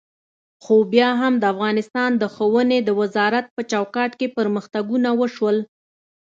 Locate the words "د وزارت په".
2.83-3.61